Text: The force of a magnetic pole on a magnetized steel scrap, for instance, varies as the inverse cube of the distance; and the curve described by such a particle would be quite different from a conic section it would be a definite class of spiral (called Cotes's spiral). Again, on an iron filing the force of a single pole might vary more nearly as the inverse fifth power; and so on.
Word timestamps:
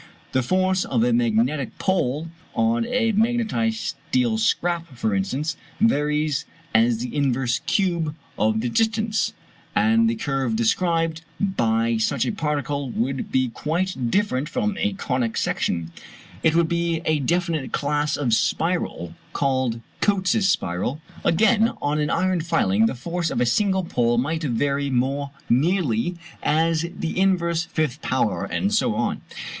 The 0.31 0.41
force 0.41 0.83
of 0.83 1.03
a 1.03 1.13
magnetic 1.13 1.77
pole 1.77 2.29
on 2.55 2.87
a 2.87 3.11
magnetized 3.11 3.95
steel 4.09 4.39
scrap, 4.39 4.87
for 4.97 5.13
instance, 5.13 5.57
varies 5.79 6.45
as 6.73 6.97
the 6.97 7.15
inverse 7.15 7.59
cube 7.67 8.15
of 8.35 8.61
the 8.61 8.69
distance; 8.69 9.33
and 9.75 10.09
the 10.09 10.15
curve 10.15 10.55
described 10.55 11.21
by 11.39 11.97
such 11.97 12.25
a 12.25 12.31
particle 12.31 12.89
would 12.89 13.31
be 13.31 13.49
quite 13.49 14.09
different 14.09 14.49
from 14.49 14.75
a 14.79 14.93
conic 14.93 15.37
section 15.37 15.91
it 16.41 16.55
would 16.55 16.67
be 16.67 17.03
a 17.05 17.19
definite 17.19 17.71
class 17.71 18.17
of 18.17 18.33
spiral 18.33 19.13
(called 19.33 19.81
Cotes's 20.01 20.49
spiral). 20.49 20.99
Again, 21.23 21.73
on 21.79 21.99
an 21.99 22.09
iron 22.09 22.41
filing 22.41 22.87
the 22.87 22.95
force 22.95 23.29
of 23.29 23.39
a 23.39 23.45
single 23.45 23.83
pole 23.83 24.17
might 24.17 24.41
vary 24.41 24.89
more 24.89 25.29
nearly 25.47 26.17
as 26.41 26.87
the 26.91 27.19
inverse 27.19 27.65
fifth 27.65 28.01
power; 28.01 28.45
and 28.45 28.73
so 28.73 28.95
on. 28.95 29.21